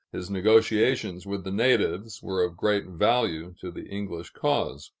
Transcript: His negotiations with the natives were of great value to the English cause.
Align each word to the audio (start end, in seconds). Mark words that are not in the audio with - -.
His 0.11 0.31
negotiations 0.31 1.27
with 1.27 1.43
the 1.43 1.51
natives 1.51 2.23
were 2.23 2.43
of 2.43 2.57
great 2.57 2.87
value 2.87 3.53
to 3.61 3.69
the 3.69 3.85
English 3.85 4.31
cause. 4.31 4.89